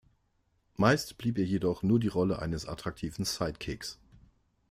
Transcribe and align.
Meist 0.77 1.19
blieb 1.19 1.37
ihr 1.37 1.45
jedoch 1.45 1.83
nur 1.83 1.99
die 1.99 2.07
Rolle 2.07 2.39
eines 2.39 2.65
attraktiven 2.67 3.23
Sidekicks. 3.23 3.99